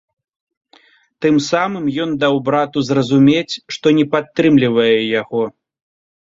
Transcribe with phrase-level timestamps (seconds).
[1.25, 4.89] Тым самым ён даў брату зразумець, што не падтрымлівае
[5.21, 5.43] яго.